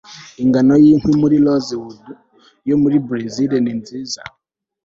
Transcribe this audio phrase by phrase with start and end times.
[0.43, 2.03] ingano yinkwi muri rosewood
[2.69, 4.21] yo muri berezile ni nziza